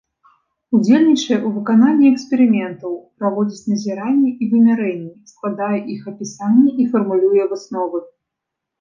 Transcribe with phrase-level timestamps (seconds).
[0.77, 7.99] Удзельнічае ў выкананні эксперыментаў, праводзіць назіранні і вымярэнні, складае іх апісанне і фармулюе высновы.